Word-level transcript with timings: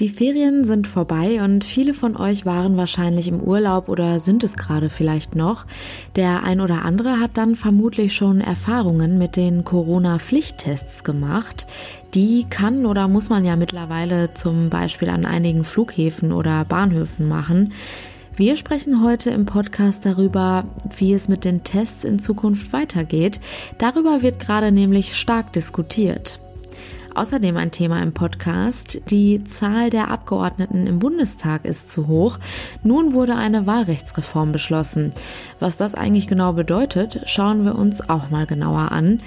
Die 0.00 0.08
Ferien 0.08 0.62
sind 0.62 0.86
vorbei 0.86 1.42
und 1.42 1.64
viele 1.64 1.92
von 1.92 2.16
euch 2.16 2.46
waren 2.46 2.76
wahrscheinlich 2.76 3.26
im 3.26 3.40
Urlaub 3.40 3.88
oder 3.88 4.20
sind 4.20 4.44
es 4.44 4.56
gerade 4.56 4.90
vielleicht 4.90 5.34
noch. 5.34 5.66
Der 6.14 6.44
ein 6.44 6.60
oder 6.60 6.84
andere 6.84 7.18
hat 7.18 7.36
dann 7.36 7.56
vermutlich 7.56 8.14
schon 8.14 8.40
Erfahrungen 8.40 9.18
mit 9.18 9.34
den 9.34 9.64
Corona-Pflichttests 9.64 11.02
gemacht. 11.02 11.66
Die 12.14 12.46
kann 12.48 12.86
oder 12.86 13.08
muss 13.08 13.28
man 13.28 13.44
ja 13.44 13.56
mittlerweile 13.56 14.32
zum 14.34 14.70
Beispiel 14.70 15.10
an 15.10 15.24
einigen 15.24 15.64
Flughäfen 15.64 16.30
oder 16.30 16.64
Bahnhöfen 16.64 17.26
machen. 17.26 17.72
Wir 18.36 18.54
sprechen 18.54 19.02
heute 19.02 19.30
im 19.30 19.46
Podcast 19.46 20.06
darüber, 20.06 20.64
wie 20.96 21.12
es 21.12 21.28
mit 21.28 21.44
den 21.44 21.64
Tests 21.64 22.04
in 22.04 22.20
Zukunft 22.20 22.72
weitergeht. 22.72 23.40
Darüber 23.78 24.22
wird 24.22 24.38
gerade 24.38 24.70
nämlich 24.70 25.16
stark 25.16 25.52
diskutiert. 25.52 26.38
Außerdem 27.18 27.56
ein 27.56 27.72
Thema 27.72 28.00
im 28.00 28.12
Podcast. 28.12 29.00
Die 29.10 29.42
Zahl 29.42 29.90
der 29.90 30.08
Abgeordneten 30.08 30.86
im 30.86 31.00
Bundestag 31.00 31.64
ist 31.64 31.90
zu 31.90 32.06
hoch. 32.06 32.38
Nun 32.84 33.12
wurde 33.12 33.34
eine 33.34 33.66
Wahlrechtsreform 33.66 34.52
beschlossen. 34.52 35.10
Was 35.58 35.76
das 35.76 35.96
eigentlich 35.96 36.28
genau 36.28 36.52
bedeutet, 36.52 37.22
schauen 37.26 37.64
wir 37.64 37.74
uns 37.74 38.08
auch 38.08 38.30
mal 38.30 38.46
genauer 38.46 38.92
an. 38.92 39.18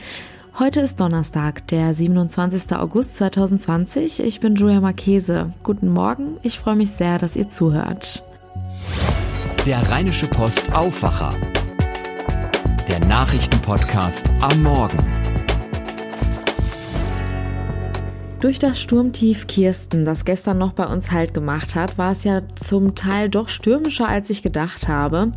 Heute 0.58 0.80
ist 0.80 1.02
Donnerstag, 1.02 1.68
der 1.68 1.94
27. 1.94 2.72
August 2.78 3.18
2020. 3.18 4.24
Ich 4.24 4.40
bin 4.40 4.56
Julia 4.56 4.80
Marchese. 4.80 5.52
Guten 5.62 5.90
Morgen. 5.90 6.38
Ich 6.44 6.60
freue 6.60 6.78
mich 6.78 6.92
sehr, 6.92 7.18
dass 7.18 7.36
ihr 7.36 7.50
zuhört. 7.50 8.24
Der 9.66 9.92
Rheinische 9.92 10.28
Post 10.28 10.72
Aufwacher. 10.72 11.34
Der 12.88 13.00
Nachrichtenpodcast 13.06 14.30
am 14.40 14.64
Morgen. 14.64 15.21
Durch 18.42 18.58
das 18.58 18.82
Sturmtief 18.82 19.46
Kirsten, 19.46 20.04
das 20.04 20.26
gestern 20.26 20.58
noch 20.58 20.74
bei 20.74 20.88
uns 20.88 21.12
Halt 21.12 21.36
gemacht 21.36 21.76
hat, 21.76 22.00
war 22.00 22.12
es 22.12 22.24
ja 22.24 22.42
zum 22.56 22.96
Teil 22.96 23.30
doch 23.30 23.50
stürmischer, 23.50 24.08
als 24.08 24.32
ich 24.32 24.42
gedacht 24.42 24.88
habe. 24.88 25.32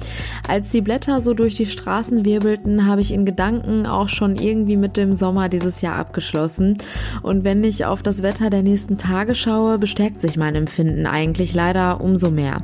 Als 0.48 0.70
die 0.70 0.81
Blätter 0.81 1.20
so 1.20 1.34
durch 1.34 1.55
die 1.55 1.67
Straßen 1.67 2.25
wirbelten, 2.25 2.87
habe 2.87 3.03
ich 3.03 3.12
in 3.12 3.27
Gedanken 3.27 3.87
auch 3.87 4.09
schon 4.09 4.37
irgendwie 4.37 4.78
mit 4.78 4.97
dem 4.97 5.12
Sommer 5.12 5.51
dieses 5.51 5.83
Jahr 5.83 5.97
abgeschlossen. 5.97 6.78
Und 7.23 7.45
wenn 7.45 7.62
ich 7.62 7.84
auf 7.84 8.03
das 8.03 8.23
Wetter 8.23 8.48
der 8.48 8.62
nächsten 8.62 8.97
Tage 8.97 9.34
schaue, 9.34 9.78
bestärkt 9.78 10.23
sich 10.23 10.39
mein 10.39 10.55
Empfinden 10.55 11.05
eigentlich 11.05 11.53
leider 11.53 12.00
umso 12.00 12.31
mehr. 12.31 12.62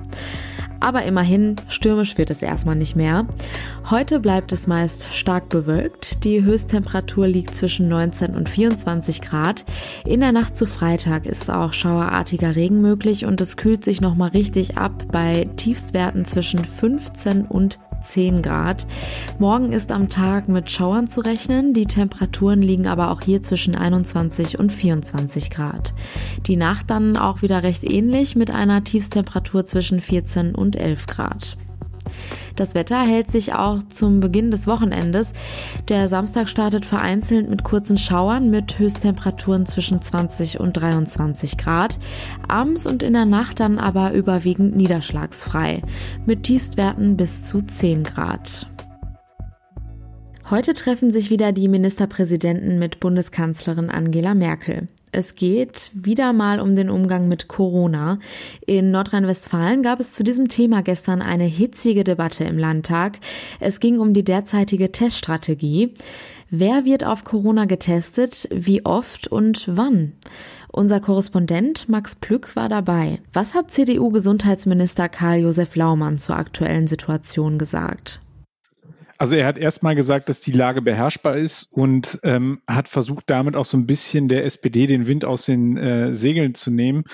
Aber 0.80 1.04
immerhin, 1.04 1.56
stürmisch 1.68 2.16
wird 2.16 2.30
es 2.30 2.42
erstmal 2.42 2.74
nicht 2.74 2.96
mehr. 2.96 3.26
Heute 3.90 4.18
bleibt 4.18 4.52
es 4.52 4.66
meist 4.66 5.12
stark 5.12 5.50
bewölkt. 5.50 6.24
Die 6.24 6.42
Höchsttemperatur 6.42 7.26
liegt 7.26 7.54
zwischen 7.54 7.88
19 7.88 8.34
und 8.34 8.48
24 8.48 9.20
Grad. 9.20 9.64
In 10.06 10.20
der 10.20 10.32
Nacht 10.32 10.56
zu 10.56 10.66
Freitag 10.66 11.26
ist 11.26 11.50
auch 11.50 11.74
schauerartiger 11.74 12.56
Regen 12.56 12.80
möglich 12.80 13.26
und 13.26 13.40
es 13.40 13.58
kühlt 13.58 13.84
sich 13.84 14.00
nochmal 14.00 14.30
richtig 14.30 14.78
ab 14.78 15.04
bei 15.12 15.48
Tiefstwerten 15.56 16.24
zwischen 16.24 16.64
15 16.64 17.44
und 17.44 17.78
10 18.02 18.42
Grad. 18.42 18.86
Morgen 19.38 19.72
ist 19.72 19.92
am 19.92 20.08
Tag 20.08 20.48
mit 20.48 20.70
Schauern 20.70 21.08
zu 21.08 21.20
rechnen. 21.20 21.74
Die 21.74 21.86
Temperaturen 21.86 22.62
liegen 22.62 22.86
aber 22.86 23.10
auch 23.10 23.20
hier 23.20 23.42
zwischen 23.42 23.74
21 23.74 24.58
und 24.58 24.72
24 24.72 25.50
Grad. 25.50 25.94
Die 26.46 26.56
Nacht 26.56 26.90
dann 26.90 27.16
auch 27.16 27.42
wieder 27.42 27.62
recht 27.62 27.84
ähnlich 27.84 28.36
mit 28.36 28.50
einer 28.50 28.84
Tiefstemperatur 28.84 29.66
zwischen 29.66 30.00
14 30.00 30.54
und 30.54 30.76
11 30.76 31.06
Grad. 31.06 31.56
Das 32.56 32.74
Wetter 32.74 33.00
hält 33.00 33.30
sich 33.30 33.54
auch 33.54 33.82
zum 33.88 34.20
Beginn 34.20 34.50
des 34.50 34.66
Wochenendes. 34.66 35.32
Der 35.88 36.08
Samstag 36.08 36.48
startet 36.48 36.86
vereinzelt 36.86 37.48
mit 37.48 37.64
kurzen 37.64 37.96
Schauern 37.96 38.50
mit 38.50 38.78
Höchsttemperaturen 38.78 39.66
zwischen 39.66 40.02
20 40.02 40.60
und 40.60 40.74
23 40.74 41.56
Grad. 41.58 41.98
Abends 42.48 42.86
und 42.86 43.02
in 43.02 43.12
der 43.12 43.24
Nacht 43.24 43.60
dann 43.60 43.78
aber 43.78 44.12
überwiegend 44.12 44.76
niederschlagsfrei 44.76 45.82
mit 46.26 46.44
Tiefstwerten 46.44 47.16
bis 47.16 47.44
zu 47.44 47.62
10 47.62 48.04
Grad. 48.04 48.68
Heute 50.50 50.74
treffen 50.74 51.12
sich 51.12 51.30
wieder 51.30 51.52
die 51.52 51.68
Ministerpräsidenten 51.68 52.80
mit 52.80 52.98
Bundeskanzlerin 52.98 53.88
Angela 53.88 54.34
Merkel. 54.34 54.88
Es 55.12 55.34
geht 55.34 55.90
wieder 55.92 56.32
mal 56.32 56.60
um 56.60 56.76
den 56.76 56.88
Umgang 56.88 57.26
mit 57.26 57.48
Corona. 57.48 58.18
In 58.64 58.92
Nordrhein-Westfalen 58.92 59.82
gab 59.82 59.98
es 59.98 60.12
zu 60.12 60.22
diesem 60.22 60.48
Thema 60.48 60.82
gestern 60.82 61.20
eine 61.20 61.44
hitzige 61.44 62.04
Debatte 62.04 62.44
im 62.44 62.58
Landtag. 62.58 63.18
Es 63.58 63.80
ging 63.80 63.98
um 63.98 64.14
die 64.14 64.24
derzeitige 64.24 64.92
Teststrategie. 64.92 65.94
Wer 66.50 66.84
wird 66.84 67.04
auf 67.04 67.24
Corona 67.24 67.64
getestet? 67.64 68.48
Wie 68.52 68.84
oft 68.84 69.28
und 69.28 69.66
wann? 69.68 70.12
Unser 70.72 71.00
Korrespondent 71.00 71.88
Max 71.88 72.14
Plück 72.14 72.54
war 72.54 72.68
dabei. 72.68 73.18
Was 73.32 73.54
hat 73.54 73.72
CDU-Gesundheitsminister 73.72 75.08
Karl-Josef 75.08 75.74
Laumann 75.74 76.18
zur 76.18 76.36
aktuellen 76.36 76.86
Situation 76.86 77.58
gesagt? 77.58 78.20
Also 79.20 79.34
er 79.34 79.46
hat 79.46 79.58
erstmal 79.58 79.94
gesagt, 79.94 80.30
dass 80.30 80.40
die 80.40 80.50
Lage 80.50 80.80
beherrschbar 80.80 81.36
ist 81.36 81.64
und 81.74 82.18
ähm, 82.22 82.62
hat 82.66 82.88
versucht, 82.88 83.28
damit 83.28 83.54
auch 83.54 83.66
so 83.66 83.76
ein 83.76 83.84
bisschen 83.84 84.28
der 84.28 84.46
SPD 84.46 84.86
den 84.86 85.06
Wind 85.06 85.26
aus 85.26 85.44
den 85.44 85.76
äh, 85.76 86.14
Segeln 86.14 86.54
zu 86.54 86.70
nehmen. 86.70 87.04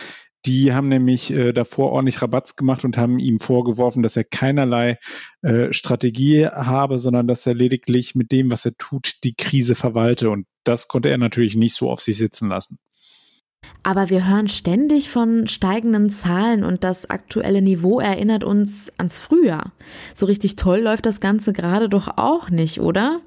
Die 0.45 0.73
haben 0.73 0.87
nämlich 0.89 1.33
äh, 1.33 1.53
davor 1.53 1.91
ordentlich 1.91 2.23
Rabatz 2.23 2.55
gemacht 2.55 2.85
und 2.85 2.97
haben 2.97 3.19
ihm 3.19 3.41
vorgeworfen, 3.41 4.05
dass 4.05 4.17
er 4.17 4.23
keinerlei 4.23 5.01
äh, 5.43 5.73
Strategie 5.73 6.47
habe, 6.47 6.99
sondern 6.99 7.27
dass 7.27 7.45
er 7.45 7.55
lediglich 7.55 8.15
mit 8.15 8.31
dem, 8.31 8.53
was 8.53 8.65
er 8.65 8.77
tut, 8.77 9.25
die 9.25 9.35
Krise 9.35 9.75
verwalte. 9.75 10.31
Und 10.31 10.47
das 10.63 10.87
konnte 10.87 11.09
er 11.09 11.19
natürlich 11.19 11.57
nicht 11.57 11.75
so 11.75 11.91
auf 11.91 12.01
sich 12.01 12.17
sitzen 12.17 12.49
lassen. 12.49 12.79
Aber 13.83 14.11
wir 14.11 14.29
hören 14.29 14.49
ständig 14.49 15.11
von 15.11 15.47
steigenden 15.47 16.11
Zahlen 16.11 16.65
und 16.65 16.85
das 16.85 17.09
aktuelle 17.09 17.63
Niveau 17.63 18.01
erinnert 18.01 18.45
uns 18.45 18.91
ans 18.99 19.19
Frühjahr. 19.19 19.73
So 20.13 20.27
richtig 20.27 20.57
toll 20.57 20.81
läuft 20.81 21.07
das 21.07 21.21
Ganze 21.21 21.53
gerade 21.53 21.89
doch 21.89 22.17
auch 22.17 22.51
nicht, 22.51 22.81
oder? 22.81 23.21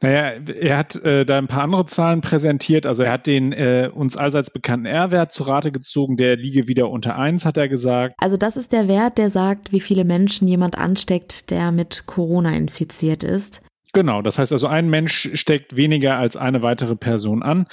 Naja, 0.00 0.40
er 0.60 0.78
hat 0.78 0.96
äh, 0.96 1.24
da 1.24 1.38
ein 1.38 1.46
paar 1.46 1.62
andere 1.62 1.86
Zahlen 1.86 2.20
präsentiert. 2.20 2.86
Also 2.86 3.02
er 3.02 3.12
hat 3.12 3.26
den 3.26 3.52
äh, 3.52 3.90
uns 3.92 4.16
allseits 4.16 4.50
bekannten 4.50 4.86
R-Wert 4.86 5.32
zu 5.32 5.42
Rate 5.42 5.72
gezogen, 5.72 6.16
der 6.16 6.36
liege 6.36 6.68
wieder 6.68 6.90
unter 6.90 7.16
1, 7.16 7.44
hat 7.44 7.56
er 7.58 7.68
gesagt. 7.68 8.14
Also 8.18 8.36
das 8.36 8.56
ist 8.56 8.72
der 8.72 8.88
Wert, 8.88 9.18
der 9.18 9.30
sagt, 9.30 9.72
wie 9.72 9.80
viele 9.80 10.04
Menschen 10.04 10.48
jemand 10.48 10.78
ansteckt, 10.78 11.50
der 11.50 11.70
mit 11.70 12.04
Corona 12.06 12.54
infiziert 12.56 13.22
ist. 13.22 13.60
Genau, 13.92 14.22
das 14.22 14.38
heißt 14.38 14.52
also, 14.52 14.68
ein 14.68 14.88
Mensch 14.88 15.30
steckt 15.34 15.76
weniger 15.76 16.16
als 16.16 16.36
eine 16.36 16.62
weitere 16.62 16.94
Person 16.94 17.42
an. 17.42 17.66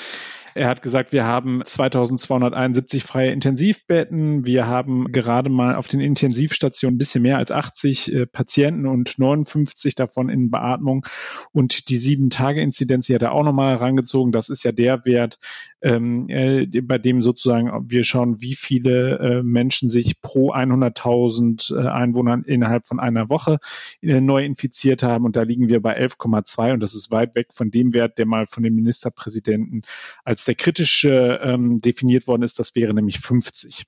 Er 0.57 0.69
hat 0.69 0.81
gesagt, 0.81 1.13
wir 1.13 1.23
haben 1.23 1.61
2271 1.63 3.03
freie 3.03 3.31
Intensivbetten. 3.31 4.43
Wir 4.43 4.65
haben 4.65 5.05
gerade 5.11 5.51
mal 5.51 5.75
auf 5.75 5.87
den 5.87 5.99
Intensivstationen 5.99 6.95
ein 6.95 6.97
bisschen 6.97 7.21
mehr 7.21 7.37
als 7.37 7.51
80 7.51 8.11
äh, 8.11 8.25
Patienten 8.25 8.87
und 8.87 9.19
59 9.19 9.93
davon 9.93 10.29
in 10.29 10.49
Beatmung. 10.49 11.05
Und 11.51 11.89
die 11.89 11.97
Sieben-Tage-Inzidenz, 11.97 13.05
die 13.05 13.13
hat 13.13 13.21
er 13.21 13.33
auch 13.33 13.43
nochmal 13.43 13.77
herangezogen. 13.77 14.31
Das 14.31 14.49
ist 14.49 14.63
ja 14.63 14.71
der 14.71 15.05
Wert, 15.05 15.37
ähm, 15.81 16.25
äh, 16.27 16.65
bei 16.81 16.97
dem 16.97 17.21
sozusagen 17.21 17.69
wir 17.87 18.03
schauen, 18.03 18.41
wie 18.41 18.55
viele 18.55 19.19
äh, 19.19 19.43
Menschen 19.43 19.91
sich 19.91 20.21
pro 20.21 20.51
100.000 20.53 21.75
äh, 21.75 21.87
Einwohnern 21.87 22.43
innerhalb 22.43 22.87
von 22.87 22.99
einer 22.99 23.29
Woche 23.29 23.59
äh, 24.01 24.21
neu 24.21 24.43
infiziert 24.43 25.03
haben. 25.03 25.25
Und 25.25 25.35
da 25.35 25.43
liegen 25.43 25.69
wir 25.69 25.83
bei 25.83 26.01
11,2 26.01 26.73
und 26.73 26.79
das 26.79 26.95
ist 26.95 27.11
weit 27.11 27.35
weg 27.35 27.49
von 27.51 27.69
dem 27.69 27.93
Wert, 27.93 28.17
der 28.17 28.25
mal 28.25 28.47
von 28.47 28.63
den 28.63 28.73
Ministerpräsidenten 28.73 29.83
als 30.23 30.46
der 30.47 30.55
kritische 30.55 31.39
ähm, 31.43 31.77
definiert 31.77 32.27
worden 32.27 32.43
ist, 32.43 32.59
das 32.59 32.75
wäre 32.75 32.93
nämlich 32.93 33.19
50. 33.19 33.85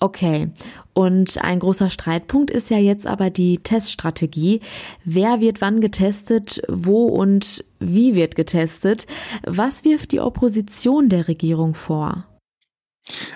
Okay, 0.00 0.50
und 0.94 1.42
ein 1.44 1.60
großer 1.60 1.88
Streitpunkt 1.88 2.50
ist 2.50 2.70
ja 2.70 2.78
jetzt 2.78 3.06
aber 3.06 3.30
die 3.30 3.58
Teststrategie. 3.58 4.60
Wer 5.04 5.40
wird 5.40 5.60
wann 5.60 5.80
getestet, 5.80 6.60
wo 6.68 7.06
und 7.06 7.64
wie 7.78 8.16
wird 8.16 8.34
getestet? 8.34 9.06
Was 9.44 9.84
wirft 9.84 10.10
die 10.10 10.20
Opposition 10.20 11.08
der 11.08 11.28
Regierung 11.28 11.74
vor? 11.74 12.26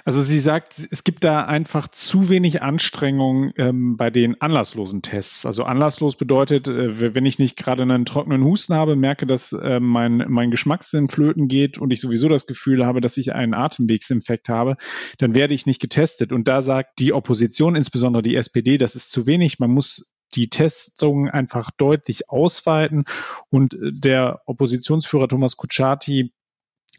Also 0.05 0.23
sie 0.23 0.39
sagt, 0.39 0.79
es 0.79 1.03
gibt 1.03 1.25
da 1.25 1.45
einfach 1.45 1.89
zu 1.89 2.29
wenig 2.29 2.63
Anstrengung 2.63 3.53
ähm, 3.57 3.97
bei 3.97 4.11
den 4.11 4.41
anlasslosen 4.41 5.03
Tests. 5.03 5.45
Also 5.45 5.65
anlasslos 5.65 6.17
bedeutet, 6.17 6.69
äh, 6.69 7.15
wenn 7.15 7.27
ich 7.27 7.41
nicht 7.41 7.57
gerade 7.57 7.83
einen 7.83 8.05
trockenen 8.05 8.45
Husten 8.45 8.75
habe, 8.75 8.95
merke, 8.95 9.27
dass 9.27 9.53
äh, 9.53 9.81
mein, 9.81 10.25
mein 10.29 10.53
Geschmackssinn 10.53 11.09
flöten 11.09 11.49
geht 11.49 11.79
und 11.79 11.93
ich 11.93 12.01
sowieso 12.01 12.29
das 12.29 12.47
Gefühl 12.47 12.87
habe, 12.87 13.01
dass 13.01 13.17
ich 13.17 13.35
einen 13.35 13.55
Atemwegsinfekt 13.55 14.49
habe, 14.49 14.77
dann 15.19 15.35
werde 15.35 15.55
ich 15.55 15.67
nicht 15.67 15.81
getestet. 15.81 16.33
Und 16.33 16.47
da 16.47 16.63
sagt 16.63 17.01
die 17.01 17.13
Opposition, 17.13 17.75
insbesondere 17.75 18.23
die 18.23 18.37
SPD, 18.37 18.79
das 18.79 18.95
ist 18.95 19.11
zu 19.11 19.27
wenig. 19.27 19.59
Man 19.59 19.73
muss 19.73 20.15
die 20.35 20.49
Testungen 20.49 21.31
einfach 21.31 21.71
deutlich 21.71 22.31
ausweiten. 22.31 23.05
Und 23.51 23.75
äh, 23.75 23.91
der 23.93 24.43
Oppositionsführer 24.47 25.29
Thomas 25.29 25.57
Kutschaty 25.57 26.33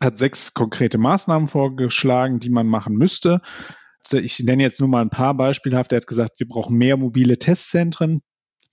hat 0.01 0.17
sechs 0.17 0.53
konkrete 0.53 0.97
Maßnahmen 0.97 1.47
vorgeschlagen, 1.47 2.39
die 2.39 2.49
man 2.49 2.67
machen 2.67 2.95
müsste. 2.95 3.41
Ich 4.11 4.39
nenne 4.39 4.63
jetzt 4.63 4.79
nur 4.79 4.89
mal 4.89 5.01
ein 5.01 5.09
paar 5.09 5.35
beispielhaft. 5.35 5.91
Er 5.91 5.97
hat 5.97 6.07
gesagt, 6.07 6.39
wir 6.39 6.47
brauchen 6.47 6.77
mehr 6.77 6.97
mobile 6.97 7.37
Testzentren. 7.37 8.21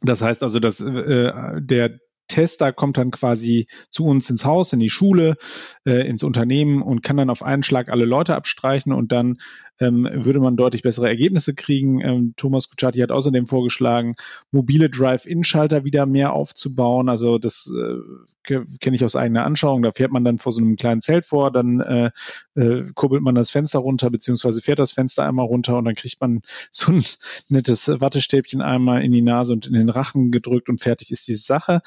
Das 0.03 0.23
heißt 0.23 0.43
also, 0.43 0.61
dass 0.61 0.81
äh, 0.81 1.33
der 1.61 1.99
Tester 2.29 2.73
kommt 2.73 2.99
dann 2.99 3.11
quasi 3.11 3.67
zu 3.91 4.07
uns 4.07 4.31
ins 4.31 4.45
Haus, 4.45 4.73
in 4.73 4.81
die 4.81 4.91
Schule, 4.91 5.37
äh, 5.85 6.07
ins 6.09 6.23
Unternehmen 6.23 6.83
und 6.83 7.03
kann 7.03 7.17
dann 7.17 7.31
auf 7.31 7.43
einen 7.43 7.63
Schlag 7.63 7.89
alle 7.89 8.05
Leute 8.05 8.35
abstreichen 8.35 8.93
und 8.93 9.13
dann 9.13 9.39
ähm, 9.81 10.09
würde 10.13 10.41
man 10.41 10.57
deutlich 10.57 10.83
bessere 10.83 11.09
Ergebnisse 11.09 11.55
kriegen. 11.55 12.01
Ähm, 12.01 12.35
Thomas 12.37 12.71
Kutschaty 12.71 13.01
hat 13.01 13.11
außerdem 13.11 13.47
vorgeschlagen, 13.47 14.15
mobile 14.51 14.89
Drive-In-Schalter 14.89 15.85
wieder 15.85 16.07
mehr 16.07 16.33
aufzubauen. 16.33 17.09
Also 17.09 17.39
das 17.39 17.73
äh, 17.75 17.97
kenne 18.45 18.95
ich 18.95 19.05
aus 19.05 19.17
eigener 19.17 19.45
Anschauung. 19.45 19.83
Da 19.83 19.93
fährt 19.93 20.13
man 20.13 20.25
dann 20.25 20.39
vor 20.39 20.53
so 20.53 20.61
einem 20.61 20.77
kleinen 20.77 21.01
Zelt 21.01 21.25
vor, 21.25 21.51
dann 21.51 21.81
äh, 21.81 22.11
äh, 22.55 22.85
kurbelt 22.95 23.23
man 23.23 23.35
das 23.35 23.51
Fenster 23.51 23.79
runter, 23.79 24.11
beziehungsweise 24.11 24.61
fährt 24.61 24.79
das 24.79 24.93
Fenster 24.93 25.27
einmal 25.27 25.47
runter 25.47 25.79
und 25.79 25.87
dann 25.87 25.95
kriegt 25.95 26.21
man 26.21 26.43
so 26.71 26.93
ein 26.93 27.05
nettes 27.49 27.89
Wattestäbchen 27.89 28.61
einmal 28.61 29.03
in 29.03 29.13
die 29.13 29.23
Nase 29.23 29.55
und 29.55 29.67
in 29.67 29.73
den 29.73 29.89
Rachen 29.89 30.31
gedrückt 30.31 30.69
und 30.69 30.81
fertig 30.81 31.11
ist 31.11 31.27
die 31.27 31.35
Sache. 31.35 31.81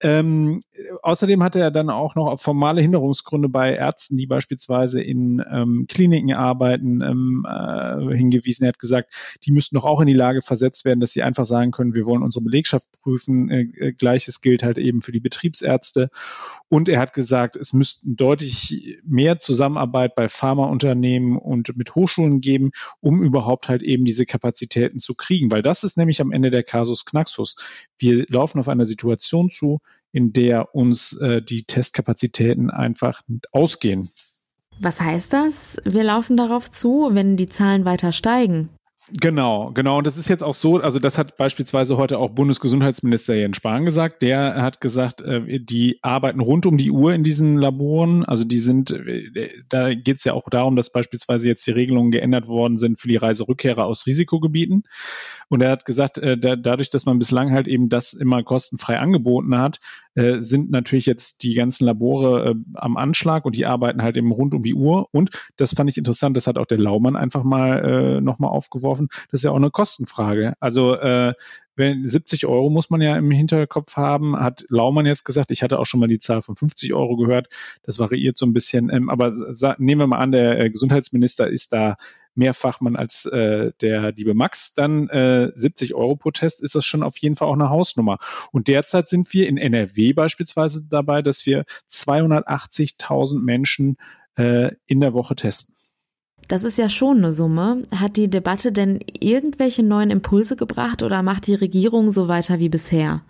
Ähm, 0.00 0.60
außerdem 1.02 1.42
hatte 1.42 1.60
er 1.60 1.70
dann 1.70 1.90
auch 1.90 2.14
noch 2.14 2.26
auf 2.26 2.40
formale 2.40 2.80
Hinderungsgründe 2.80 3.48
bei 3.48 3.74
Ärzten, 3.74 4.16
die 4.16 4.26
beispielsweise 4.26 5.02
in 5.02 5.42
ähm, 5.50 5.86
Kliniken 5.88 6.32
arbeiten, 6.32 7.00
ähm, 7.02 7.46
äh, 7.48 8.16
hingewiesen. 8.16 8.64
Er 8.64 8.68
hat 8.68 8.78
gesagt, 8.78 9.38
die 9.44 9.52
müssten 9.52 9.76
doch 9.76 9.84
auch 9.84 10.00
in 10.00 10.06
die 10.06 10.12
Lage 10.12 10.42
versetzt 10.42 10.84
werden, 10.84 11.00
dass 11.00 11.12
sie 11.12 11.22
einfach 11.22 11.44
sagen 11.44 11.70
können, 11.70 11.94
wir 11.94 12.06
wollen 12.06 12.22
unsere 12.22 12.44
Belegschaft 12.44 12.86
prüfen. 13.02 13.50
Äh, 13.50 13.62
äh 13.78 13.92
Gleiches 13.92 14.40
gilt 14.40 14.62
halt 14.62 14.78
eben 14.78 15.02
für 15.02 15.12
die 15.12 15.20
Betriebsärzte. 15.20 16.08
Und 16.68 16.88
er 16.88 17.00
hat 17.00 17.12
gesagt, 17.12 17.56
es 17.56 17.72
müssten 17.72 18.16
deutlich 18.16 18.98
mehr 19.04 19.38
Zusammenarbeit 19.38 20.14
bei 20.14 20.28
Pharmaunternehmen 20.28 21.36
und 21.36 21.76
mit 21.76 21.94
Hochschulen 21.94 22.40
geben, 22.40 22.72
um 23.00 23.22
überhaupt 23.22 23.68
halt 23.68 23.82
eben 23.82 24.04
diese 24.04 24.26
Kapazitäten 24.26 24.98
zu 24.98 25.14
kriegen. 25.14 25.50
Weil 25.50 25.62
das 25.62 25.84
ist 25.84 25.96
nämlich 25.96 26.20
am 26.20 26.32
Ende 26.32 26.50
der 26.50 26.62
Kasus 26.62 27.04
Knaxus. 27.04 27.56
Wir 27.98 28.26
laufen 28.28 28.58
auf 28.58 28.68
eine 28.68 28.86
Situation 28.86 29.50
zu, 29.50 29.65
in 30.12 30.32
der 30.32 30.74
uns 30.74 31.12
äh, 31.20 31.42
die 31.42 31.64
Testkapazitäten 31.64 32.70
einfach 32.70 33.22
ausgehen. 33.52 34.10
Was 34.80 35.00
heißt 35.00 35.32
das? 35.32 35.78
Wir 35.84 36.04
laufen 36.04 36.36
darauf 36.36 36.70
zu, 36.70 37.10
wenn 37.12 37.36
die 37.36 37.48
Zahlen 37.48 37.84
weiter 37.84 38.12
steigen. 38.12 38.68
Genau, 39.12 39.70
genau. 39.72 39.98
Und 39.98 40.06
das 40.08 40.16
ist 40.16 40.28
jetzt 40.28 40.42
auch 40.42 40.54
so, 40.54 40.78
also 40.80 40.98
das 40.98 41.16
hat 41.16 41.36
beispielsweise 41.36 41.96
heute 41.96 42.18
auch 42.18 42.30
Bundesgesundheitsminister 42.30 43.36
Jens 43.36 43.58
Spahn 43.58 43.84
gesagt. 43.84 44.20
Der 44.20 44.60
hat 44.60 44.80
gesagt, 44.80 45.20
äh, 45.20 45.60
die 45.60 46.00
arbeiten 46.02 46.40
rund 46.40 46.66
um 46.66 46.76
die 46.76 46.90
Uhr 46.90 47.14
in 47.14 47.22
diesen 47.22 47.56
Laboren. 47.56 48.24
Also 48.24 48.44
die 48.44 48.56
sind, 48.56 48.90
äh, 48.90 49.50
da 49.68 49.94
geht 49.94 50.16
es 50.16 50.24
ja 50.24 50.32
auch 50.32 50.50
darum, 50.50 50.74
dass 50.74 50.90
beispielsweise 50.90 51.48
jetzt 51.48 51.64
die 51.68 51.70
Regelungen 51.70 52.10
geändert 52.10 52.48
worden 52.48 52.78
sind 52.78 52.98
für 52.98 53.06
die 53.06 53.14
Reiserückkehrer 53.14 53.84
aus 53.84 54.08
Risikogebieten. 54.08 54.82
Und 55.48 55.62
er 55.62 55.70
hat 55.70 55.84
gesagt, 55.84 56.18
äh, 56.18 56.36
dadurch, 56.36 56.90
dass 56.90 57.06
man 57.06 57.20
bislang 57.20 57.52
halt 57.52 57.68
eben 57.68 57.88
das 57.88 58.12
immer 58.12 58.42
kostenfrei 58.42 58.98
angeboten 58.98 59.56
hat, 59.56 59.78
sind 60.38 60.70
natürlich 60.70 61.04
jetzt 61.04 61.42
die 61.42 61.52
ganzen 61.52 61.84
Labore 61.84 62.54
am 62.72 62.96
Anschlag 62.96 63.44
und 63.44 63.54
die 63.54 63.66
arbeiten 63.66 64.00
halt 64.02 64.16
eben 64.16 64.32
rund 64.32 64.54
um 64.54 64.62
die 64.62 64.72
Uhr. 64.72 65.10
Und 65.12 65.28
das 65.58 65.74
fand 65.74 65.90
ich 65.90 65.98
interessant, 65.98 66.38
das 66.38 66.46
hat 66.46 66.56
auch 66.56 66.64
der 66.64 66.78
Laumann 66.78 67.16
einfach 67.16 67.44
mal 67.44 68.22
nochmal 68.22 68.48
aufgeworfen 68.48 68.95
kaufen, 68.96 69.08
das 69.30 69.40
ist 69.40 69.44
ja 69.44 69.50
auch 69.50 69.56
eine 69.56 69.70
Kostenfrage. 69.70 70.54
Also 70.60 70.94
äh, 70.94 71.34
wenn 71.74 72.06
70 72.06 72.46
Euro 72.46 72.70
muss 72.70 72.88
man 72.88 73.02
ja 73.02 73.16
im 73.16 73.30
Hinterkopf 73.30 73.96
haben, 73.96 74.38
hat 74.38 74.64
Laumann 74.68 75.04
jetzt 75.04 75.24
gesagt, 75.24 75.50
ich 75.50 75.62
hatte 75.62 75.78
auch 75.78 75.84
schon 75.84 76.00
mal 76.00 76.06
die 76.06 76.18
Zahl 76.18 76.40
von 76.40 76.56
50 76.56 76.94
Euro 76.94 77.16
gehört, 77.16 77.48
das 77.82 77.98
variiert 77.98 78.38
so 78.38 78.46
ein 78.46 78.54
bisschen, 78.54 78.90
ähm, 78.90 79.10
aber 79.10 79.32
nehmen 79.78 80.00
wir 80.00 80.06
mal 80.06 80.18
an, 80.18 80.32
der 80.32 80.58
äh, 80.58 80.70
Gesundheitsminister 80.70 81.48
ist 81.48 81.72
da 81.72 81.96
mehr 82.34 82.54
Fachmann 82.54 82.96
als 82.96 83.26
äh, 83.26 83.72
der 83.80 84.12
liebe 84.12 84.34
Max, 84.34 84.74
dann 84.74 85.08
äh, 85.08 85.52
70 85.54 85.94
Euro 85.94 86.16
pro 86.16 86.30
Test 86.30 86.62
ist 86.62 86.74
das 86.74 86.84
schon 86.84 87.02
auf 87.02 87.16
jeden 87.18 87.34
Fall 87.34 87.48
auch 87.48 87.54
eine 87.54 87.70
Hausnummer. 87.70 88.18
Und 88.52 88.68
derzeit 88.68 89.08
sind 89.08 89.32
wir 89.32 89.48
in 89.48 89.56
NRW 89.56 90.12
beispielsweise 90.12 90.82
dabei, 90.82 91.22
dass 91.22 91.46
wir 91.46 91.64
280.000 91.90 93.42
Menschen 93.42 93.96
äh, 94.36 94.72
in 94.86 95.00
der 95.00 95.14
Woche 95.14 95.34
testen. 95.34 95.76
Das 96.48 96.64
ist 96.64 96.78
ja 96.78 96.88
schon 96.88 97.18
eine 97.18 97.32
Summe. 97.32 97.82
Hat 97.94 98.16
die 98.16 98.28
Debatte 98.28 98.72
denn 98.72 99.00
irgendwelche 99.18 99.82
neuen 99.82 100.10
Impulse 100.10 100.56
gebracht 100.56 101.02
oder 101.02 101.22
macht 101.22 101.46
die 101.46 101.54
Regierung 101.54 102.10
so 102.10 102.28
weiter 102.28 102.58
wie 102.58 102.68
bisher? 102.68 103.22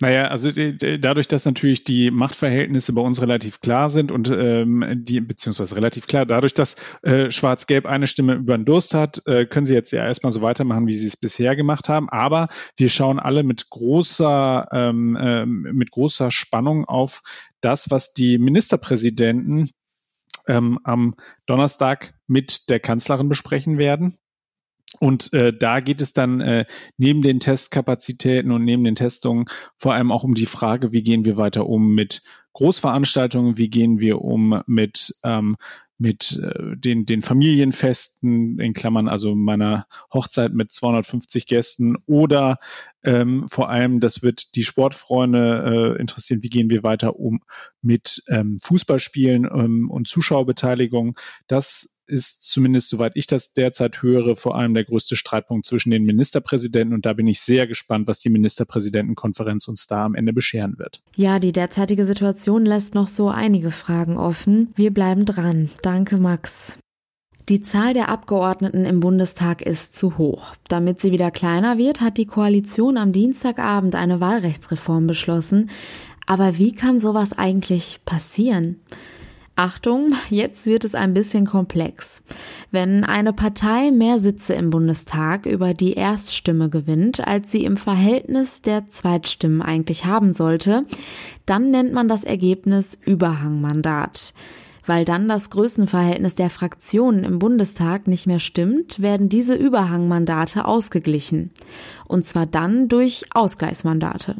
Naja, 0.00 0.28
also 0.28 0.50
dadurch, 0.52 1.28
dass 1.28 1.44
natürlich 1.44 1.84
die 1.84 2.10
Machtverhältnisse 2.10 2.92
bei 2.92 3.00
uns 3.00 3.20
relativ 3.20 3.60
klar 3.60 3.90
sind 3.90 4.10
und 4.10 4.30
ähm, 4.30 4.84
die, 5.04 5.20
beziehungsweise 5.20 5.76
relativ 5.76 6.06
klar, 6.06 6.26
dadurch, 6.26 6.54
dass 6.54 6.76
äh, 7.02 7.30
Schwarz-Gelb 7.30 7.86
eine 7.86 8.06
Stimme 8.06 8.34
über 8.34 8.56
den 8.56 8.64
Durst 8.64 8.94
hat, 8.94 9.22
äh, 9.26 9.46
können 9.46 9.66
sie 9.66 9.74
jetzt 9.74 9.90
ja 9.90 10.04
erstmal 10.04 10.32
so 10.32 10.42
weitermachen, 10.42 10.86
wie 10.86 10.94
sie 10.94 11.06
es 11.06 11.16
bisher 11.16 11.56
gemacht 11.56 11.88
haben. 11.88 12.08
Aber 12.08 12.48
wir 12.76 12.88
schauen 12.88 13.18
alle 13.18 13.42
mit 13.42 13.68
großer, 13.68 14.68
ähm, 14.72 15.16
äh, 15.16 15.44
mit 15.44 15.90
großer 15.90 16.30
Spannung 16.30 16.84
auf 16.84 17.22
das, 17.60 17.90
was 17.90 18.14
die 18.14 18.38
Ministerpräsidenten 18.38 19.70
ähm, 20.46 20.78
am 20.84 21.14
Donnerstag 21.46 22.14
mit 22.26 22.70
der 22.70 22.80
Kanzlerin 22.80 23.28
besprechen 23.28 23.78
werden. 23.78 24.18
Und 25.00 25.32
äh, 25.34 25.52
da 25.56 25.80
geht 25.80 26.00
es 26.00 26.14
dann 26.14 26.40
äh, 26.40 26.64
neben 26.96 27.20
den 27.20 27.40
Testkapazitäten 27.40 28.50
und 28.50 28.62
neben 28.64 28.84
den 28.84 28.94
Testungen 28.94 29.44
vor 29.76 29.94
allem 29.94 30.10
auch 30.10 30.24
um 30.24 30.34
die 30.34 30.46
Frage, 30.46 30.92
wie 30.92 31.02
gehen 31.02 31.26
wir 31.26 31.36
weiter 31.36 31.66
um 31.66 31.94
mit 31.94 32.22
Großveranstaltungen, 32.54 33.58
wie 33.58 33.68
gehen 33.68 34.00
wir 34.00 34.22
um 34.22 34.62
mit 34.66 35.14
ähm, 35.24 35.56
mit 35.98 36.40
äh, 36.42 36.76
den, 36.76 37.06
den 37.06 37.22
Familienfesten, 37.22 38.58
in 38.60 38.72
Klammern 38.72 39.08
also 39.08 39.34
meiner 39.34 39.86
Hochzeit 40.12 40.54
mit 40.54 40.72
250 40.72 41.46
Gästen 41.46 41.96
oder 42.06 42.58
ähm, 43.02 43.46
vor 43.48 43.68
allem, 43.68 44.00
das 44.00 44.22
wird 44.22 44.54
die 44.54 44.64
Sportfreunde 44.64 45.94
äh, 45.96 46.00
interessieren, 46.00 46.42
wie 46.42 46.48
gehen 46.48 46.70
wir 46.70 46.82
weiter 46.82 47.18
um 47.18 47.40
mit 47.82 48.22
ähm, 48.28 48.58
Fußballspielen 48.62 49.44
ähm, 49.44 49.90
und 49.90 50.08
Zuschauerbeteiligung. 50.08 51.16
Das 51.46 51.98
ist 52.08 52.50
zumindest, 52.50 52.88
soweit 52.88 53.12
ich 53.14 53.26
das 53.26 53.52
derzeit 53.52 54.02
höre, 54.02 54.34
vor 54.34 54.56
allem 54.56 54.74
der 54.74 54.84
größte 54.84 55.14
Streitpunkt 55.14 55.66
zwischen 55.66 55.90
den 55.90 56.04
Ministerpräsidenten. 56.04 56.94
Und 56.94 57.06
da 57.06 57.12
bin 57.12 57.26
ich 57.26 57.40
sehr 57.40 57.66
gespannt, 57.66 58.08
was 58.08 58.18
die 58.18 58.30
Ministerpräsidentenkonferenz 58.30 59.68
uns 59.68 59.86
da 59.86 60.04
am 60.04 60.14
Ende 60.14 60.32
bescheren 60.32 60.78
wird. 60.78 61.02
Ja, 61.16 61.38
die 61.38 61.52
derzeitige 61.52 62.06
Situation 62.06 62.64
lässt 62.64 62.94
noch 62.94 63.08
so 63.08 63.28
einige 63.28 63.70
Fragen 63.70 64.16
offen. 64.16 64.72
Wir 64.74 64.90
bleiben 64.90 65.26
dran. 65.26 65.70
Danke, 65.90 66.18
Max. 66.18 66.78
Die 67.48 67.62
Zahl 67.62 67.94
der 67.94 68.10
Abgeordneten 68.10 68.84
im 68.84 69.00
Bundestag 69.00 69.62
ist 69.62 69.96
zu 69.96 70.18
hoch. 70.18 70.52
Damit 70.68 71.00
sie 71.00 71.12
wieder 71.12 71.30
kleiner 71.30 71.78
wird, 71.78 72.02
hat 72.02 72.18
die 72.18 72.26
Koalition 72.26 72.98
am 72.98 73.10
Dienstagabend 73.10 73.94
eine 73.94 74.20
Wahlrechtsreform 74.20 75.06
beschlossen. 75.06 75.70
Aber 76.26 76.58
wie 76.58 76.74
kann 76.74 77.00
sowas 77.00 77.32
eigentlich 77.32 78.00
passieren? 78.04 78.82
Achtung, 79.56 80.12
jetzt 80.28 80.66
wird 80.66 80.84
es 80.84 80.94
ein 80.94 81.14
bisschen 81.14 81.46
komplex. 81.46 82.22
Wenn 82.70 83.02
eine 83.02 83.32
Partei 83.32 83.90
mehr 83.90 84.18
Sitze 84.18 84.52
im 84.56 84.68
Bundestag 84.68 85.46
über 85.46 85.72
die 85.72 85.94
Erststimme 85.94 86.68
gewinnt, 86.68 87.26
als 87.26 87.50
sie 87.50 87.64
im 87.64 87.78
Verhältnis 87.78 88.60
der 88.60 88.90
Zweitstimmen 88.90 89.62
eigentlich 89.62 90.04
haben 90.04 90.34
sollte, 90.34 90.84
dann 91.46 91.70
nennt 91.70 91.94
man 91.94 92.08
das 92.08 92.24
Ergebnis 92.24 92.98
Überhangmandat. 93.06 94.34
Weil 94.88 95.04
dann 95.04 95.28
das 95.28 95.50
Größenverhältnis 95.50 96.34
der 96.34 96.48
Fraktionen 96.48 97.22
im 97.22 97.38
Bundestag 97.38 98.08
nicht 98.08 98.26
mehr 98.26 98.38
stimmt, 98.38 99.02
werden 99.02 99.28
diese 99.28 99.54
Überhangmandate 99.54 100.64
ausgeglichen. 100.64 101.50
Und 102.06 102.24
zwar 102.24 102.46
dann 102.46 102.88
durch 102.88 103.26
Ausgleichsmandate. 103.34 104.36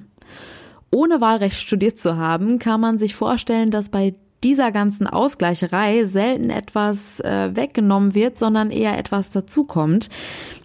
Ohne 0.90 1.20
Wahlrecht 1.20 1.58
studiert 1.58 1.98
zu 1.98 2.16
haben, 2.16 2.58
kann 2.58 2.80
man 2.80 2.98
sich 2.98 3.14
vorstellen, 3.14 3.70
dass 3.70 3.90
bei 3.90 4.14
dieser 4.42 4.72
ganzen 4.72 5.06
Ausgleicherei 5.06 6.06
selten 6.06 6.48
etwas 6.48 7.20
äh, 7.20 7.54
weggenommen 7.54 8.14
wird, 8.14 8.38
sondern 8.38 8.70
eher 8.70 8.96
etwas 8.96 9.28
dazukommt. 9.28 10.08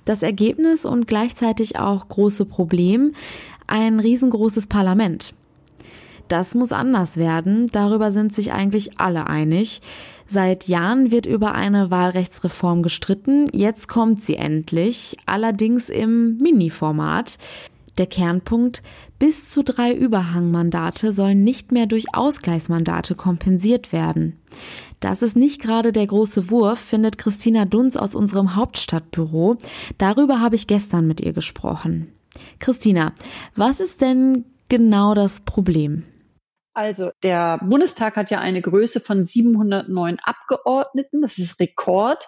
Das 0.05 0.23
Ergebnis 0.23 0.85
und 0.85 1.07
gleichzeitig 1.07 1.77
auch 1.77 2.07
große 2.07 2.45
Problem, 2.45 3.11
ein 3.67 3.99
riesengroßes 3.99 4.67
Parlament. 4.67 5.33
Das 6.33 6.55
muss 6.55 6.71
anders 6.71 7.17
werden, 7.17 7.67
darüber 7.71 8.11
sind 8.11 8.33
sich 8.33 8.53
eigentlich 8.53 8.99
alle 8.99 9.27
einig. 9.27 9.83
Seit 10.27 10.67
Jahren 10.67 11.11
wird 11.11 11.27
über 11.27 11.53
eine 11.53 11.91
Wahlrechtsreform 11.91 12.81
gestritten, 12.81 13.49
jetzt 13.53 13.87
kommt 13.87 14.23
sie 14.23 14.37
endlich, 14.37 15.15
allerdings 15.27 15.89
im 15.89 16.37
Mini-Format. 16.37 17.37
Der 17.99 18.07
Kernpunkt, 18.07 18.81
bis 19.19 19.47
zu 19.47 19.63
drei 19.63 19.93
Überhangmandate 19.93 21.13
sollen 21.13 21.43
nicht 21.43 21.71
mehr 21.71 21.85
durch 21.85 22.15
Ausgleichsmandate 22.15 23.13
kompensiert 23.13 23.93
werden. 23.93 24.39
Das 25.01 25.21
ist 25.21 25.35
nicht 25.35 25.61
gerade 25.61 25.91
der 25.91 26.07
große 26.07 26.49
Wurf, 26.49 26.79
findet 26.79 27.19
Christina 27.19 27.65
Dunz 27.65 27.95
aus 27.95 28.15
unserem 28.15 28.55
Hauptstadtbüro. 28.55 29.57
Darüber 29.99 30.39
habe 30.39 30.55
ich 30.55 30.65
gestern 30.65 31.05
mit 31.05 31.21
ihr 31.21 31.33
gesprochen. 31.33 32.11
Christina, 32.57 33.13
was 33.55 33.79
ist 33.79 34.01
denn 34.01 34.45
genau 34.67 35.13
das 35.13 35.41
Problem? 35.41 36.05
Also 36.73 37.11
der 37.21 37.59
Bundestag 37.63 38.15
hat 38.15 38.31
ja 38.31 38.39
eine 38.39 38.61
Größe 38.61 38.99
von 38.99 39.25
709 39.25 40.17
Abgeordneten, 40.23 41.21
das 41.21 41.37
ist 41.37 41.59
Rekord. 41.59 42.27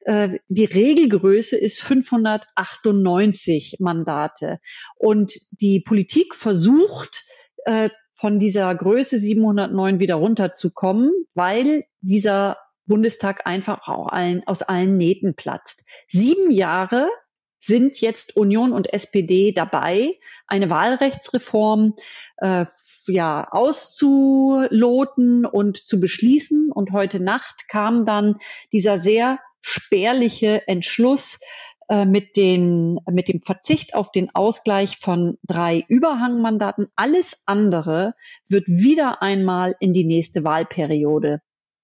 Äh, 0.00 0.38
die 0.48 0.64
Regelgröße 0.64 1.56
ist 1.56 1.82
598 1.82 3.76
Mandate. 3.80 4.58
Und 4.96 5.32
die 5.52 5.80
Politik 5.80 6.34
versucht, 6.34 7.24
äh, 7.64 7.90
von 8.12 8.38
dieser 8.38 8.74
Größe 8.74 9.18
709 9.18 9.98
wieder 9.98 10.14
runterzukommen, 10.16 11.12
weil 11.34 11.84
dieser 12.00 12.56
Bundestag 12.86 13.46
einfach 13.46 13.86
auch 13.88 14.08
allen, 14.08 14.42
aus 14.46 14.62
allen 14.62 14.96
Nähten 14.96 15.34
platzt. 15.34 15.88
Sieben 16.06 16.50
Jahre 16.50 17.10
sind 17.58 18.00
jetzt 18.00 18.36
Union 18.36 18.72
und 18.72 18.92
SPD 18.92 19.52
dabei, 19.52 20.18
eine 20.46 20.70
Wahlrechtsreform 20.70 21.94
äh, 22.38 22.66
ja 23.08 23.48
auszuloten 23.50 25.46
und 25.46 25.76
zu 25.76 26.00
beschließen. 26.00 26.70
Und 26.72 26.92
heute 26.92 27.20
Nacht 27.20 27.68
kam 27.68 28.04
dann 28.04 28.36
dieser 28.72 28.98
sehr 28.98 29.38
spärliche 29.60 30.68
Entschluss 30.68 31.40
äh, 31.88 32.04
mit, 32.04 32.36
den, 32.36 33.00
mit 33.10 33.28
dem 33.28 33.42
Verzicht 33.42 33.94
auf 33.94 34.12
den 34.12 34.34
Ausgleich 34.34 34.98
von 34.98 35.38
drei 35.46 35.84
Überhangmandaten. 35.88 36.88
Alles 36.96 37.44
andere 37.46 38.14
wird 38.48 38.66
wieder 38.66 39.22
einmal 39.22 39.74
in 39.80 39.92
die 39.92 40.04
nächste 40.04 40.44
Wahlperiode 40.44 41.40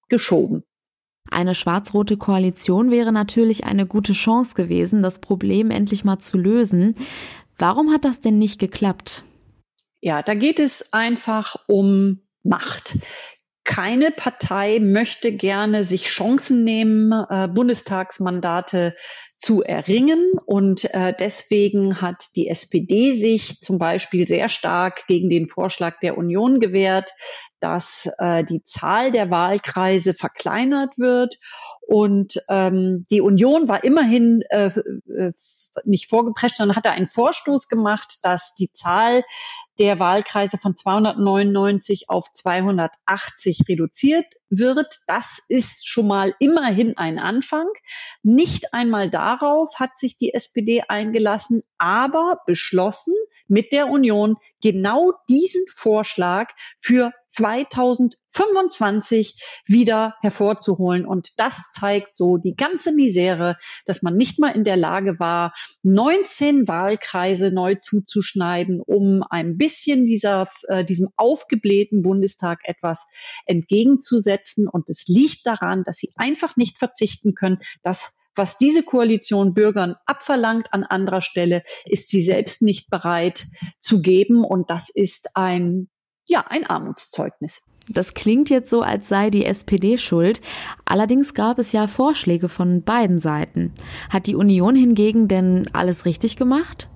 geschoben. 0.09 0.65
Eine 1.33 1.55
schwarz-rote 1.55 2.17
Koalition 2.17 2.91
wäre 2.91 3.13
natürlich 3.13 3.65
eine 3.65 3.87
gute 3.87 4.13
Chance 4.13 4.55
gewesen, 4.55 5.03
das 5.03 5.19
Problem 5.19 5.71
endlich 5.71 6.05
mal 6.05 6.19
zu 6.19 6.37
lösen. 6.37 6.95
Warum 7.59 7.93
hat 7.93 8.05
das 8.05 8.21
denn 8.21 8.39
nicht 8.39 8.59
geklappt? 8.59 9.25
Ja, 10.01 10.23
da 10.23 10.35
geht 10.35 10.59
es 10.59 10.93
einfach 10.93 11.57
um 11.69 12.21
Macht. 12.43 12.99
Keine 13.65 14.11
Partei 14.11 14.81
möchte 14.81 15.33
gerne 15.33 15.85
sich 15.85 16.07
Chancen 16.09 16.65
nehmen, 16.65 17.13
äh, 17.13 17.49
Bundestagsmandate 17.49 18.97
zu 19.43 19.63
erringen. 19.63 20.33
Und 20.47 20.85
äh, 20.95 21.13
deswegen 21.19 22.01
hat 22.01 22.37
die 22.37 22.49
SPD 22.49 23.13
sich 23.13 23.61
zum 23.61 23.79
Beispiel 23.79 24.29
sehr 24.29 24.49
stark 24.49 25.07
gegen 25.09 25.29
den 25.29 25.49
Vorschlag 25.49 25.99
der 26.01 26.17
Union 26.17 26.61
gewehrt, 26.61 27.13
dass 27.59 28.09
äh, 28.19 28.45
die 28.45 28.63
Zahl 28.63 29.11
der 29.11 29.31
Wahlkreise 29.31 30.15
verkleinert 30.15 30.97
wird. 30.97 31.39
Und 31.81 32.41
ähm, 32.49 33.05
die 33.11 33.21
Union 33.21 33.69
war 33.69 33.83
immerhin 33.83 34.43
äh, 34.51 34.71
äh, 35.09 35.33
nicht 35.85 36.09
vorgeprescht, 36.09 36.59
sondern 36.59 36.77
hatte 36.77 36.93
einen 36.93 37.09
Vorstoß 37.09 37.69
gemacht, 37.69 38.21
dass 38.23 38.55
die 38.55 38.71
Zahl 38.73 39.25
der 39.79 39.99
Wahlkreise 39.99 40.59
von 40.59 40.77
299 40.77 42.05
auf 42.09 42.31
280 42.33 43.61
reduziert 43.69 44.27
wird. 44.51 44.99
Das 45.07 45.43
ist 45.49 45.89
schon 45.89 46.07
mal 46.07 46.35
immerhin 46.39 46.97
ein 46.97 47.19
Anfang. 47.19 47.67
Nicht 48.23 48.75
einmal 48.75 49.09
darauf 49.11 49.81
hat 49.81 49.97
sich 49.97 50.19
die 50.19 50.35
SPD 50.35 50.83
eingelassen, 50.89 51.63
aber 51.79 52.41
beschlossen 52.47 53.15
mit 53.49 53.73
der 53.73 53.89
Union 53.89 54.37
genau 54.63 55.13
diesen 55.29 55.65
Vorschlag 55.71 56.51
für 56.79 57.13
2025 57.29 59.63
wieder 59.67 60.15
hervorzuholen. 60.21 61.07
Und 61.07 61.39
das 61.39 61.73
zeigt 61.73 62.17
so 62.17 62.39
die 62.39 62.55
ganze 62.55 62.93
Misere, 62.93 63.57
dass 63.85 64.03
man 64.03 64.17
nicht 64.17 64.39
mal 64.39 64.51
in 64.51 64.63
der 64.65 64.77
Lage 64.77 65.19
war, 65.19 65.53
19 65.83 66.69
Wahlkreise 66.69 67.51
neu 67.51 67.75
zuzuschneiden, 67.75 68.81
um 68.81 69.25
ein 69.29 69.59
bisschen 69.63 70.07
dieser, 70.07 70.49
äh, 70.67 70.85
diesem 70.85 71.09
aufgeblähten 71.17 72.03
Bundestag 72.03 72.63
etwas 72.65 73.07
entgegenzusetzen. 73.47 74.67
Und 74.69 74.91
es 74.91 75.07
liegt 75.07 75.47
daran, 75.47 75.85
dass 75.85 75.99
sie 75.99 76.11
einfach 76.17 76.57
nicht 76.57 76.79
verzichten 76.79 77.35
können, 77.35 77.59
dass 77.85 78.19
was 78.35 78.59
diese 78.59 78.83
Koalition 78.83 79.55
Bürgern 79.55 79.95
abverlangt 80.05 80.73
an 80.73 80.83
anderer 80.83 81.21
Stelle, 81.21 81.63
ist 81.85 82.09
sie 82.09 82.21
selbst 82.23 82.63
nicht 82.63 82.91
bereit 82.91 83.47
zu 83.81 84.03
geben. 84.03 84.43
Und 84.43 84.69
das 84.69 84.89
ist 84.89 85.29
ein, 85.35 85.89
ja, 86.29 86.45
ein 86.49 86.67
Armutszeugnis. 86.67 87.63
Das 87.89 88.15
klingt 88.15 88.51
jetzt 88.51 88.71
so, 88.71 88.83
als 88.83 89.09
sei 89.09 89.31
die 89.31 89.45
SPD 89.45 89.97
schuld. 89.97 90.41
Allerdings 90.87 91.35
gab 91.35 91.61
es 91.61 91.71
ja 91.71 91.87
Vorschläge 91.87 92.49
von 92.49 92.83
beiden 92.83 93.21
Seiten. 93.21 93.73
Hat 94.11 94.27
die 94.27 94.35
Union 94.35 94.75
hingegen 94.75 95.29
denn 95.29 95.69
alles 95.73 96.05
richtig 96.05 96.37
gemacht? 96.37 96.89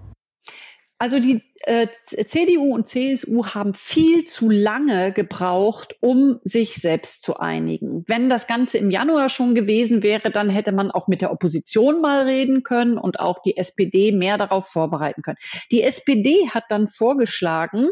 Also 0.98 1.20
die 1.20 1.42
äh, 1.66 1.88
CDU 2.04 2.72
und 2.74 2.86
CSU 2.86 3.46
haben 3.46 3.74
viel 3.74 4.24
zu 4.24 4.50
lange 4.50 5.12
gebraucht, 5.12 5.96
um 6.00 6.38
sich 6.44 6.76
selbst 6.76 7.22
zu 7.22 7.38
einigen. 7.38 8.04
Wenn 8.06 8.30
das 8.30 8.46
Ganze 8.46 8.78
im 8.78 8.90
Januar 8.90 9.28
schon 9.28 9.56
gewesen 9.56 10.04
wäre, 10.04 10.30
dann 10.30 10.48
hätte 10.48 10.70
man 10.70 10.92
auch 10.92 11.08
mit 11.08 11.22
der 11.22 11.32
Opposition 11.32 12.00
mal 12.00 12.22
reden 12.22 12.62
können 12.62 12.98
und 12.98 13.18
auch 13.18 13.42
die 13.42 13.56
SPD 13.56 14.12
mehr 14.12 14.38
darauf 14.38 14.68
vorbereiten 14.68 15.22
können. 15.22 15.38
Die 15.72 15.82
SPD 15.82 16.48
hat 16.50 16.64
dann 16.68 16.86
vorgeschlagen, 16.86 17.88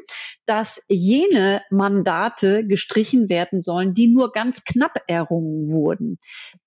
dass 0.46 0.86
jene 0.88 1.62
Mandate 1.70 2.66
gestrichen 2.66 3.28
werden 3.28 3.60
sollen, 3.60 3.92
die 3.92 4.08
nur 4.08 4.30
ganz 4.30 4.64
knapp 4.64 5.02
errungen 5.08 5.72
wurden. 5.72 6.18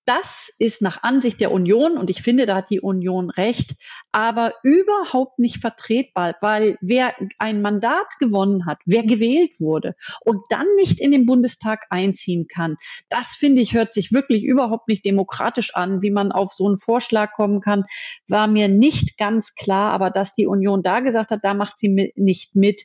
Das 0.04 0.54
ist 0.58 0.82
nach 0.82 1.02
Ansicht 1.02 1.40
der 1.40 1.52
Union, 1.52 1.98
und 1.98 2.08
ich 2.10 2.22
finde, 2.22 2.46
da 2.46 2.56
hat 2.56 2.70
die 2.70 2.80
Union 2.80 3.30
recht, 3.30 3.74
aber 4.10 4.54
überhaupt 4.62 5.38
nicht 5.38 5.58
vertretbar, 5.58 6.34
weil 6.40 6.78
wer 6.98 7.14
ein 7.38 7.62
Mandat 7.62 8.18
gewonnen 8.18 8.66
hat, 8.66 8.78
wer 8.84 9.04
gewählt 9.04 9.60
wurde 9.60 9.94
und 10.24 10.42
dann 10.48 10.66
nicht 10.76 11.00
in 11.00 11.12
den 11.12 11.26
Bundestag 11.26 11.86
einziehen 11.90 12.46
kann, 12.52 12.76
das 13.08 13.36
finde 13.36 13.60
ich, 13.60 13.72
hört 13.72 13.92
sich 13.92 14.10
wirklich 14.10 14.42
überhaupt 14.42 14.88
nicht 14.88 15.04
demokratisch 15.04 15.76
an, 15.76 16.02
wie 16.02 16.10
man 16.10 16.32
auf 16.32 16.52
so 16.52 16.66
einen 16.66 16.76
Vorschlag 16.76 17.32
kommen 17.34 17.60
kann, 17.60 17.84
war 18.26 18.48
mir 18.48 18.68
nicht 18.68 19.16
ganz 19.16 19.54
klar, 19.54 19.92
aber 19.92 20.10
dass 20.10 20.34
die 20.34 20.46
Union 20.46 20.82
da 20.82 20.98
gesagt 20.98 21.30
hat, 21.30 21.40
da 21.44 21.54
macht 21.54 21.78
sie 21.78 22.12
nicht 22.16 22.56
mit, 22.56 22.82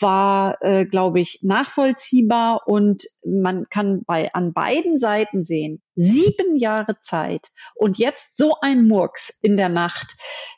war, 0.00 0.62
äh, 0.62 0.84
glaube 0.84 1.18
ich, 1.18 1.40
nachvollziehbar 1.42 2.62
und 2.66 3.04
man 3.26 3.66
kann 3.70 4.02
bei 4.06 4.32
an 4.34 4.52
beiden 4.52 4.98
Seiten 4.98 5.42
sehen, 5.42 5.82
sieben 5.98 6.56
Jahre 6.56 7.00
Zeit 7.00 7.48
und 7.74 7.98
jetzt 7.98 8.36
so 8.36 8.54
ein 8.60 8.86
Murks 8.86 9.36
in 9.42 9.56
der 9.56 9.68
Nacht 9.68 10.16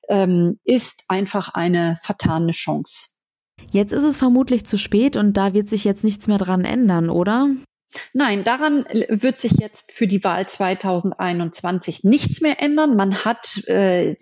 ähm, 0.09 0.61
ist 0.64 1.04
einfach 1.09 1.54
eine 1.54 1.97
vertane 2.02 2.52
Chance. 2.52 3.09
Jetzt 3.70 3.92
ist 3.92 4.02
es 4.02 4.18
vermutlich 4.18 4.66
zu 4.66 4.78
spät 4.78 5.16
und 5.16 5.37
da 5.37 5.54
wird 5.54 5.68
sich 5.68 5.85
jetzt 5.85 6.04
nichts 6.04 6.26
mehr 6.26 6.38
dran 6.38 6.64
ändern, 6.64 7.09
oder? 7.09 7.49
Nein, 8.12 8.44
daran 8.44 8.85
wird 9.09 9.40
sich 9.40 9.52
jetzt 9.59 9.92
für 9.92 10.06
die 10.06 10.23
Wahl 10.23 10.47
2021 10.47 12.04
nichts 12.04 12.40
mehr 12.40 12.62
ändern. 12.62 12.94
Man 12.94 13.25
hat, 13.25 13.64
äh, 13.66 14.14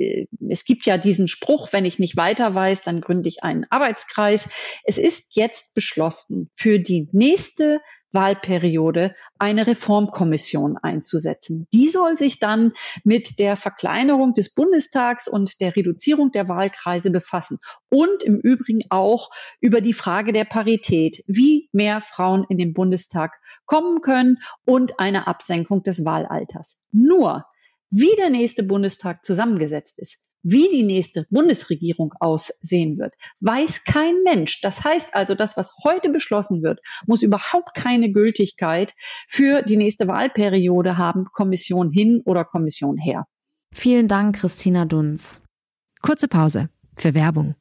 es 0.48 0.64
gibt 0.64 0.86
ja 0.86 0.96
diesen 0.96 1.28
Spruch, 1.28 1.72
wenn 1.72 1.84
ich 1.84 1.98
nicht 1.98 2.16
weiter 2.16 2.54
weiß, 2.54 2.82
dann 2.82 3.02
gründe 3.02 3.28
ich 3.28 3.42
einen 3.42 3.66
Arbeitskreis. 3.68 4.48
Es 4.84 4.96
ist 4.96 5.36
jetzt 5.36 5.74
beschlossen, 5.74 6.48
für 6.52 6.78
die 6.78 7.08
nächste 7.12 7.80
Wahlperiode 8.12 9.14
eine 9.38 9.66
Reformkommission 9.66 10.76
einzusetzen. 10.78 11.66
Die 11.72 11.88
soll 11.88 12.16
sich 12.16 12.38
dann 12.38 12.72
mit 13.04 13.38
der 13.38 13.56
Verkleinerung 13.56 14.34
des 14.34 14.54
Bundestags 14.54 15.28
und 15.28 15.60
der 15.60 15.76
Reduzierung 15.76 16.32
der 16.32 16.48
Wahlkreise 16.48 17.10
befassen 17.10 17.58
und 17.90 18.22
im 18.22 18.38
Übrigen 18.40 18.82
auch 18.90 19.30
über 19.60 19.80
die 19.80 19.92
Frage 19.92 20.32
der 20.32 20.44
Parität, 20.44 21.22
wie 21.26 21.68
mehr 21.72 22.00
Frauen 22.00 22.44
in 22.48 22.58
den 22.58 22.72
Bundestag 22.72 23.40
kommen 23.66 24.00
können 24.00 24.38
und 24.64 24.98
eine 25.00 25.26
Absenkung 25.26 25.82
des 25.82 26.04
Wahlalters. 26.04 26.84
Nur 26.92 27.44
wie 27.90 28.14
der 28.16 28.30
nächste 28.30 28.62
Bundestag 28.62 29.24
zusammengesetzt 29.24 29.98
ist, 29.98 30.27
wie 30.42 30.68
die 30.70 30.84
nächste 30.84 31.26
Bundesregierung 31.30 32.14
aussehen 32.20 32.98
wird, 32.98 33.14
weiß 33.40 33.84
kein 33.84 34.14
Mensch. 34.24 34.60
Das 34.60 34.84
heißt 34.84 35.14
also, 35.14 35.34
das, 35.34 35.56
was 35.56 35.74
heute 35.84 36.10
beschlossen 36.10 36.62
wird, 36.62 36.80
muss 37.06 37.22
überhaupt 37.22 37.74
keine 37.74 38.12
Gültigkeit 38.12 38.94
für 39.26 39.62
die 39.62 39.76
nächste 39.76 40.08
Wahlperiode 40.08 40.96
haben, 40.96 41.26
Kommission 41.32 41.90
hin 41.90 42.22
oder 42.24 42.44
Kommission 42.44 42.98
her. 42.98 43.26
Vielen 43.72 44.08
Dank, 44.08 44.36
Christina 44.36 44.84
Dunz. 44.84 45.40
Kurze 46.00 46.28
Pause 46.28 46.70
für 46.96 47.14
Werbung. 47.14 47.54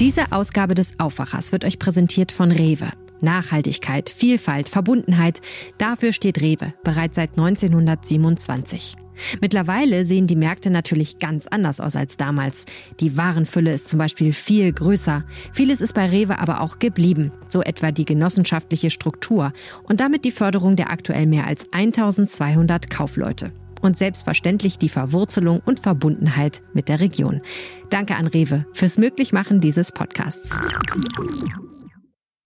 Diese 0.00 0.32
Ausgabe 0.32 0.74
des 0.74 0.98
Aufwachers 0.98 1.52
wird 1.52 1.64
euch 1.64 1.78
präsentiert 1.78 2.32
von 2.32 2.50
Rewe. 2.50 2.92
Nachhaltigkeit, 3.20 4.10
Vielfalt, 4.10 4.68
Verbundenheit, 4.68 5.40
dafür 5.78 6.12
steht 6.12 6.40
Rewe 6.42 6.74
bereits 6.82 7.16
seit 7.16 7.30
1927. 7.38 8.96
Mittlerweile 9.40 10.04
sehen 10.04 10.26
die 10.26 10.36
Märkte 10.36 10.70
natürlich 10.70 11.18
ganz 11.18 11.46
anders 11.46 11.80
aus 11.80 11.96
als 11.96 12.16
damals. 12.16 12.66
Die 13.00 13.16
Warenfülle 13.16 13.72
ist 13.72 13.88
zum 13.88 13.98
Beispiel 13.98 14.32
viel 14.32 14.72
größer. 14.72 15.24
Vieles 15.52 15.80
ist 15.80 15.94
bei 15.94 16.06
Rewe 16.06 16.38
aber 16.38 16.60
auch 16.60 16.78
geblieben, 16.78 17.32
so 17.48 17.62
etwa 17.62 17.92
die 17.92 18.04
genossenschaftliche 18.04 18.90
Struktur 18.90 19.52
und 19.84 20.00
damit 20.00 20.24
die 20.24 20.32
Förderung 20.32 20.76
der 20.76 20.90
aktuell 20.90 21.26
mehr 21.26 21.46
als 21.46 21.72
1200 21.72 22.90
Kaufleute. 22.90 23.52
Und 23.80 23.98
selbstverständlich 23.98 24.78
die 24.78 24.88
Verwurzelung 24.88 25.60
und 25.64 25.78
Verbundenheit 25.78 26.62
mit 26.72 26.88
der 26.88 27.00
Region. 27.00 27.42
Danke 27.90 28.16
an 28.16 28.26
Rewe 28.26 28.64
fürs 28.72 28.96
Möglichmachen 28.96 29.60
dieses 29.60 29.92
Podcasts. 29.92 30.58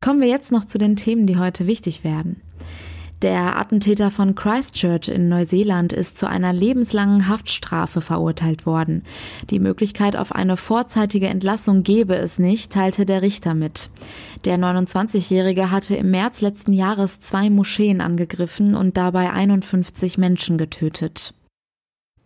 Kommen 0.01 0.21
wir 0.21 0.29
jetzt 0.29 0.51
noch 0.51 0.65
zu 0.65 0.79
den 0.79 0.97
Themen, 0.97 1.27
die 1.27 1.37
heute 1.37 1.67
wichtig 1.67 2.03
werden. 2.03 2.43
Der 3.23 3.59
Attentäter 3.59 4.13
von 4.13 4.37
Christchurch 4.37 5.09
in 5.09 5.29
Neuseeland 5.29 5.93
ist 5.93 6.19
zu 6.19 6.29
einer 6.29 6.53
lebenslangen 6.53 7.27
Haftstrafe 7.27 8.01
verurteilt 8.01 8.65
worden. 8.65 9.03
Die 9.51 9.59
Möglichkeit 9.59 10.15
auf 10.15 10.33
eine 10.33 10.57
vorzeitige 10.57 11.27
Entlassung 11.27 11.83
gebe 11.83 12.15
es 12.15 12.39
nicht, 12.39 12.73
teilte 12.73 13.07
der 13.07 13.23
Richter 13.23 13.55
mit. 13.55 13.91
Der 14.45 14.57
29-Jährige 14.57 15.73
hatte 15.73 15.97
im 15.97 16.13
März 16.13 16.43
letzten 16.43 16.73
Jahres 16.73 17.19
zwei 17.19 17.51
Moscheen 17.51 18.01
angegriffen 18.01 18.77
und 18.77 18.97
dabei 18.97 19.33
51 19.33 20.17
Menschen 20.17 20.57
getötet. 20.57 21.35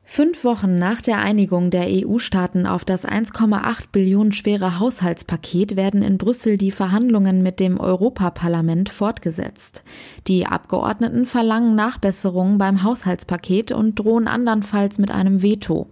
Fünf 0.04 0.44
Wochen 0.44 0.78
nach 0.78 1.00
der 1.00 1.20
Einigung 1.20 1.70
der 1.70 1.86
EU-Staaten 1.88 2.66
auf 2.66 2.84
das 2.84 3.06
1,8 3.06 3.84
Billionen 3.92 4.32
schwere 4.32 4.78
Haushaltspaket 4.78 5.76
werden 5.76 6.02
in 6.02 6.18
Brüssel 6.18 6.58
die 6.58 6.72
Verhandlungen 6.72 7.42
mit 7.42 7.60
dem 7.60 7.78
Europaparlament 7.78 8.90
fortgesetzt. 8.90 9.84
Die 10.26 10.46
Abgeordneten 10.46 11.24
verlangen 11.24 11.76
Nachbesserungen 11.76 12.58
beim 12.58 12.82
Haushaltspaket 12.82 13.72
und 13.72 13.94
drohen 13.94 14.28
andernfalls 14.28 14.98
mit 14.98 15.10
einem 15.10 15.40
Veto. 15.40 15.86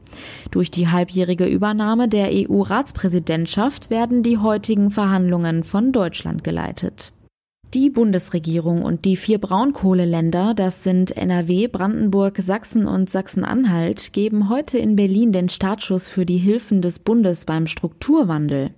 Durch 0.50 0.70
die 0.70 0.88
halbjährige 0.88 1.46
Übernahme 1.46 2.08
der 2.08 2.30
EU-Ratspräsidentschaft 2.30 3.90
werden 3.90 4.22
die 4.22 4.38
heutigen 4.38 4.90
Verhandlungen 4.90 5.62
von 5.62 5.92
Deutschland 5.92 6.44
geleitet. 6.44 7.12
Die 7.72 7.88
Bundesregierung 7.88 8.82
und 8.82 9.04
die 9.04 9.16
vier 9.16 9.38
Braunkohleländer, 9.38 10.54
das 10.54 10.82
sind 10.82 11.16
NRW, 11.16 11.68
Brandenburg, 11.68 12.38
Sachsen 12.38 12.84
und 12.84 13.08
Sachsen-Anhalt, 13.08 14.12
geben 14.12 14.48
heute 14.48 14.76
in 14.76 14.96
Berlin 14.96 15.30
den 15.30 15.48
Startschuss 15.48 16.08
für 16.08 16.26
die 16.26 16.38
Hilfen 16.38 16.82
des 16.82 16.98
Bundes 16.98 17.44
beim 17.44 17.68
Strukturwandel. 17.68 18.70